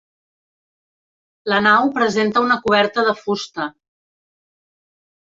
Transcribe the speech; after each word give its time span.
La 1.51 1.59
nau 1.65 1.91
presenta 1.97 2.41
una 2.45 2.57
coberta 2.63 3.03
de 3.09 3.13
fusta. 3.19 3.67